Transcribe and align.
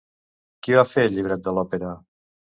Qui 0.67 0.77
va 0.79 0.83
fer 0.93 1.03
el 1.09 1.13
llibret 1.17 1.43
de 1.49 1.53
l'òpera? 1.57 1.91